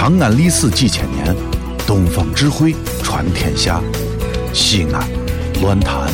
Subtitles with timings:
[0.00, 1.36] 长安历史几千年，
[1.86, 2.72] 东方智慧
[3.04, 3.82] 传天下。
[4.54, 5.06] 西安，
[5.60, 6.06] 乱谈。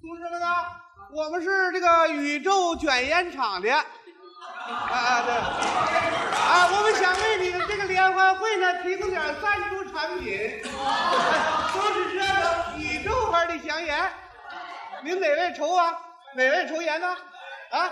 [0.00, 0.46] 同志们呢，
[1.12, 3.68] 我们是这个宇宙卷烟厂的。
[3.74, 3.82] 啊
[4.92, 10.62] 啊对，啊，我们想为你们这个联欢会呢提供点赞助产品，
[11.74, 14.08] 都是这个宇宙牌的香烟。
[15.02, 15.98] 您哪位抽啊？
[16.36, 17.08] 哪位抽烟呢？
[17.72, 17.90] 啊，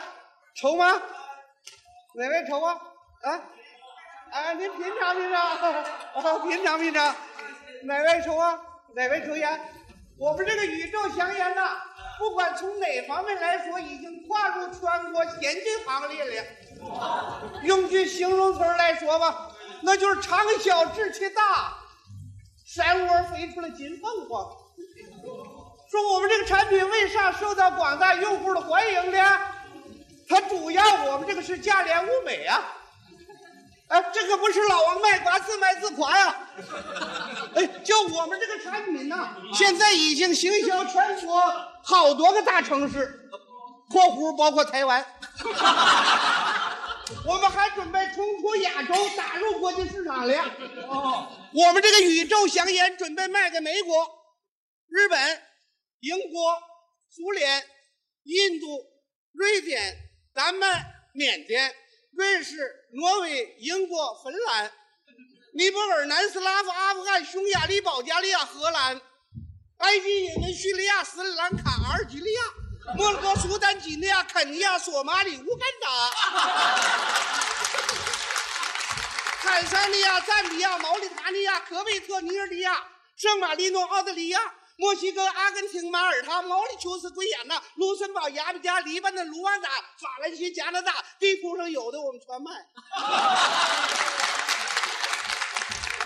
[0.55, 0.93] 抽吗？
[2.15, 2.79] 哪位抽啊？
[3.23, 3.37] 啊，
[4.31, 7.15] 啊，您品尝品尝，啊，品尝品尝。
[7.83, 8.59] 哪位抽啊？
[8.95, 9.61] 哪位抽烟？
[10.17, 11.83] 我们这个宇宙香烟呐，
[12.19, 16.47] 不管从哪方面来说，已经跨入全国先进行列了。
[17.63, 19.51] 用句形容词来说吧，
[19.83, 21.75] 那就是长小志气大，
[22.65, 24.51] 山窝飞出了金凤凰。
[25.91, 29.41] 说我们这个产品为啥受到广大用户的欢迎呢？
[30.27, 32.77] 它主要我们这个是价廉物美啊！
[33.91, 36.49] 哎，这可不是老王卖瓜自卖自夸呀！
[37.57, 41.43] 哎，就我们这个产品呢，现在已经行销全国
[41.83, 43.29] 好多个大城市
[43.91, 45.05] （括弧包括台湾）。
[47.27, 50.35] 我们还准备冲出亚洲，打入国际市场了。
[50.89, 54.09] 哦，我们这个宇宙香烟准备卖给美国、
[54.87, 55.43] 日本、
[55.99, 56.57] 英国、
[57.09, 57.61] 苏联、
[58.23, 58.67] 印度、
[59.33, 59.97] 瑞典、
[60.33, 61.75] 丹麦、缅甸。
[62.13, 64.73] 瑞士、挪威、英国、芬兰、
[65.55, 69.01] 尼泊尔、南斯拉夫、阿富汗、匈牙利、保加利亚、荷兰、
[69.79, 72.43] 埃及、也门、叙利亚、斯里兰卡、阿尔及利亚、
[72.97, 76.11] 摩洛哥、苏丹、几内亚、肯尼亚、索马里、乌干达、
[79.43, 82.77] 坦桑尼亚、赞比亚、毛里塔尼亚、科威特、尼日利亚、
[83.17, 84.41] 圣马力诺、澳大利亚。
[84.81, 92.67] 墨西哥、阿根廷、马耳他、毛里求斯、圭亚那、卢森堡、牙买加、黎巴嫩、卢旺达、法兰西、加拿大，地图上有的我们全卖。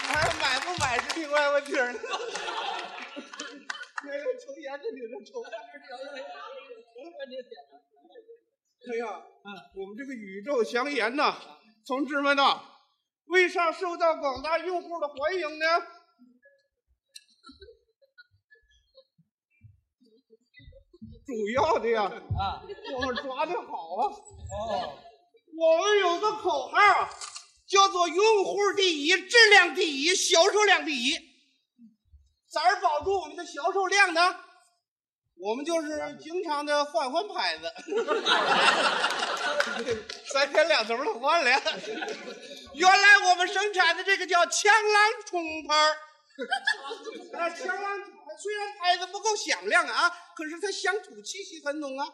[0.09, 1.95] 还买不买是另外问题呢。
[4.03, 5.41] 那个抽烟的你这抽，
[8.91, 9.23] 哎呀，
[9.77, 11.37] 我们这个宇宙香烟呐，
[11.87, 12.61] 同志们呐，
[13.27, 15.65] 为啥受到广大用户的欢迎呢？
[21.27, 22.03] 主要的呀，
[22.39, 22.61] 啊，
[22.95, 24.13] 我们抓的好啊！
[24.53, 24.93] 哦，
[25.57, 26.77] 我们有个口号，
[27.67, 31.19] 叫做“用户第一，质量第一，销售量第一”。
[32.53, 34.37] 咋儿保住我们的销售量呢？
[35.37, 37.65] 我们就是经常的换换牌子，
[40.33, 41.51] 三天两头的换了。
[42.75, 45.75] 原来我们生产的这个叫枪狼冲牌。
[48.39, 52.07] 虽然牌子不够响亮啊，可是它乡土气息很浓啊。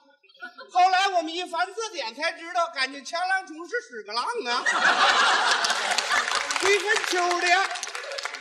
[0.71, 4.65] 后来我们一翻字典才知道，感觉强浪冲是屎个浪啊，
[6.61, 7.47] 吹很秋的。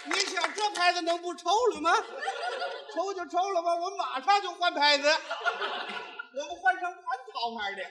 [0.06, 1.94] 你想这牌子能不臭了吗？
[2.96, 5.08] 臭就臭了吧，我马上就换牌子，
[6.34, 6.96] 我们换成蟠
[7.34, 7.84] 桃牌的。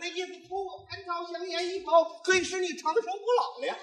[0.00, 3.76] 那意思抽我蟠桃香烟一包，可以使你长生不老了。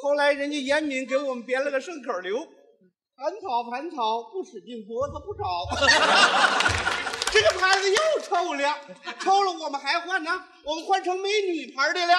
[0.00, 2.48] 后来人家严敏给我们编了个顺口溜。
[3.18, 5.42] 盘草盘草不使劲拨，它不着。
[7.32, 8.78] 这个牌子又臭了，
[9.18, 10.30] 臭了我们还换呢，
[10.64, 12.14] 我们换成美女牌的了。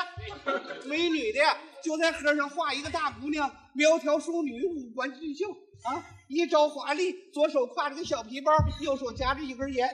[0.84, 1.40] 美女的
[1.82, 5.46] 就在盒上画一个大姑娘，苗条淑女，五官俊秀
[5.86, 9.90] 啊，一招华丽，左手挎着个小皮包，右手夹着一根烟，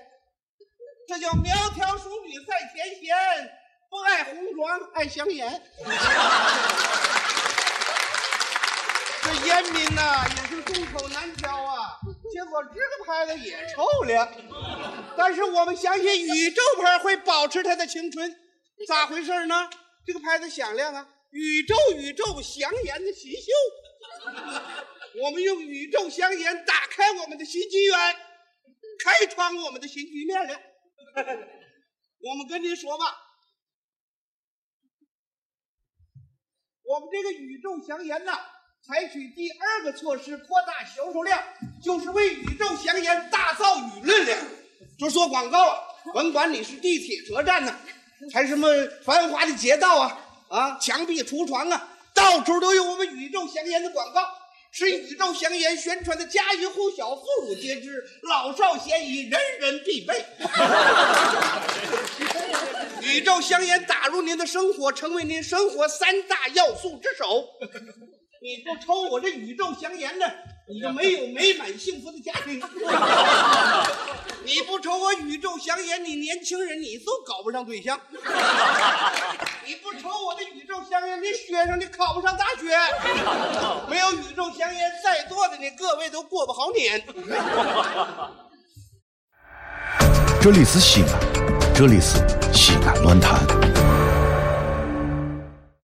[1.07, 3.15] 这叫苗条淑女赛天仙，
[3.91, 5.61] 不爱红妆爱香烟。
[9.21, 10.44] 这烟民呐也
[10.75, 11.97] 众口难调啊，
[12.33, 15.15] 结果这个牌子也臭了。
[15.15, 18.29] 但是我们相信宇宙牌会保持它的青春，
[18.85, 19.69] 咋回事呢？
[20.05, 23.47] 这个牌子响亮啊，宇宙宇宙香烟的新秀。
[25.23, 27.97] 我们用宇宙香烟打开我们的新纪元，
[29.01, 30.59] 开创我们的新局面了。
[32.19, 33.05] 我们跟您说吧，
[36.83, 38.37] 我们这个宇宙香烟呐。
[38.87, 41.41] 采取第二个措施，扩大销售量，
[41.83, 44.37] 就是为宇宙香烟打造舆论量，
[44.99, 45.83] 就做广告。
[46.13, 47.75] 甭管你是地铁车站呢，
[48.31, 48.67] 还是什么
[49.03, 54.29] 繁华的街道啊，啊，墙壁橱窗啊，到处都有我们宇宙香烟的广告，
[54.69, 60.23] 使宇宙香烟宣传的家喻户晓、妇孺皆知、老少咸宜、人人必备。
[63.01, 67.49] 宇宙香烟打入您的生活，成为您生活三大要素之首。
[68.45, 70.25] 你不抽我这宇宙祥言呢，
[70.67, 72.61] 你就没有美满幸福的家庭。
[74.45, 77.99] 你不抽我宇宙祥言，你年轻人你都搞不上对象。
[79.65, 82.69] 你不抽我的宇宙祥言，你学生你考不上大学。
[83.89, 87.03] 没有宇宙祥言，在座的你各位都过不好年。
[90.39, 91.19] 这里是西安，
[91.73, 92.19] 这里是
[92.53, 93.39] 西安论坛。